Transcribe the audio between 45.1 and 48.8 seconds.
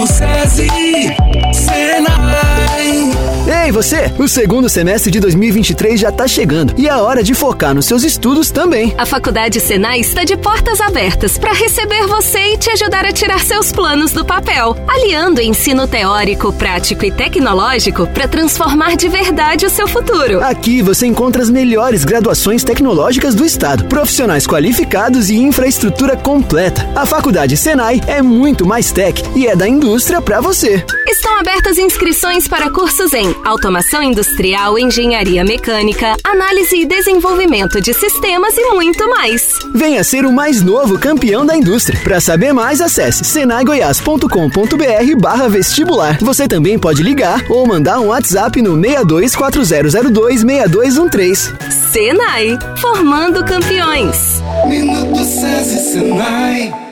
barra vestibular. Você também pode ligar ou mandar um WhatsApp no